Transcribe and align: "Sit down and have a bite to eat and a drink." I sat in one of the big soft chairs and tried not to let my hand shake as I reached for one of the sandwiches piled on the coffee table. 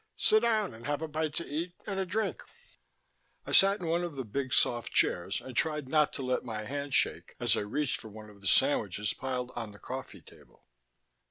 "Sit 0.17 0.39
down 0.39 0.73
and 0.73 0.87
have 0.87 1.03
a 1.03 1.07
bite 1.07 1.35
to 1.35 1.45
eat 1.47 1.73
and 1.85 1.99
a 1.99 2.07
drink." 2.07 2.41
I 3.45 3.51
sat 3.51 3.79
in 3.79 3.85
one 3.85 4.03
of 4.03 4.15
the 4.15 4.25
big 4.25 4.51
soft 4.51 4.91
chairs 4.91 5.39
and 5.39 5.55
tried 5.55 5.87
not 5.87 6.11
to 6.13 6.23
let 6.23 6.43
my 6.43 6.63
hand 6.63 6.95
shake 6.95 7.35
as 7.39 7.55
I 7.55 7.59
reached 7.59 8.01
for 8.01 8.09
one 8.09 8.27
of 8.31 8.41
the 8.41 8.47
sandwiches 8.47 9.13
piled 9.13 9.51
on 9.55 9.73
the 9.73 9.77
coffee 9.79 10.21
table. 10.21 10.65